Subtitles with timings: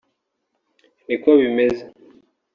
[1.05, 1.83] niko bimeze[